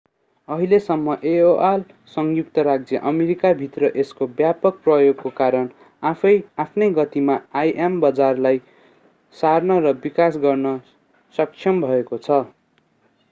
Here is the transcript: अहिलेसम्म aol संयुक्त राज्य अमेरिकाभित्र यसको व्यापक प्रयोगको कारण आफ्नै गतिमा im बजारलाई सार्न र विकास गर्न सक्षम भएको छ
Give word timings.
अहिलेसम्म 0.49 1.15
aol 1.31 1.81
संयुक्त 2.13 2.61
राज्य 2.67 3.01
अमेरिकाभित्र 3.09 3.91
यसको 3.95 4.27
व्यापक 4.39 4.79
प्रयोगको 4.87 5.31
कारण 5.35 5.67
आफ्नै 6.57 6.87
गतिमा 6.95 7.35
im 7.63 7.99
बजारलाई 8.05 8.61
सार्न 9.37 9.77
र 9.81 9.91
विकास 10.07 10.39
गर्न 10.41 10.73
सक्षम 11.35 11.85
भएको 11.85 12.21
छ 12.23 12.41